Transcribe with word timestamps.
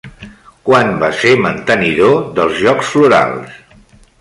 Quan 0.69 0.87
va 1.03 1.09
ser 1.19 1.33
mantenidor 1.47 2.17
dels 2.41 2.59
Jocs 2.63 2.91
Florals? 2.95 3.57